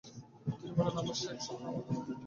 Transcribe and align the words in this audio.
তিনি 0.55 0.73
বলেন, 0.77 0.95
"আমার 0.97 1.15
শাইখ, 1.15 1.39
স্বপ্নে 1.41 1.67
আমি 1.67 1.77
আপনাকে 1.77 2.01
দেখেছি। 2.01 2.19